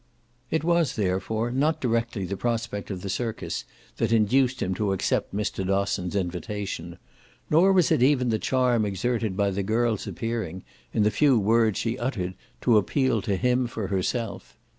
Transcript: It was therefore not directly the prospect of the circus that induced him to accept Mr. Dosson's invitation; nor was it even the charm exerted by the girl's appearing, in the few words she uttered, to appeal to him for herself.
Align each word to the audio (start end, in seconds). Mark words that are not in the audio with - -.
It 0.49 0.63
was 0.63 0.95
therefore 0.95 1.51
not 1.51 1.79
directly 1.79 2.25
the 2.25 2.35
prospect 2.35 2.89
of 2.89 3.03
the 3.03 3.07
circus 3.09 3.65
that 3.97 4.11
induced 4.11 4.59
him 4.59 4.73
to 4.73 4.93
accept 4.93 5.31
Mr. 5.31 5.63
Dosson's 5.63 6.15
invitation; 6.15 6.97
nor 7.51 7.71
was 7.71 7.91
it 7.91 8.01
even 8.01 8.29
the 8.29 8.39
charm 8.39 8.83
exerted 8.83 9.37
by 9.37 9.51
the 9.51 9.61
girl's 9.61 10.07
appearing, 10.07 10.63
in 10.91 11.03
the 11.03 11.11
few 11.11 11.37
words 11.37 11.77
she 11.77 11.99
uttered, 11.99 12.33
to 12.61 12.77
appeal 12.77 13.21
to 13.21 13.35
him 13.35 13.67
for 13.67 13.89
herself. 13.89 14.57